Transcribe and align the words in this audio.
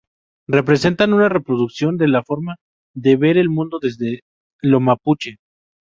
Representan 0.47 1.13
una 1.13 1.29
reproducción 1.29 1.95
de 1.97 2.07
la 2.07 2.23
forma 2.23 2.55
de 2.95 3.17
ver 3.17 3.37
el 3.37 3.49
mundo 3.51 3.77
desde 3.79 4.21
lo 4.59 4.79
mapuche. 4.79 5.35